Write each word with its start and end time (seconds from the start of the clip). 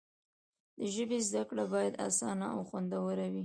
د 0.77 0.79
ژبې 0.93 1.17
زده 1.27 1.43
کړه 1.49 1.63
باید 1.73 1.99
اسانه 2.07 2.47
او 2.55 2.59
خوندوره 2.69 3.27
وي. 3.33 3.39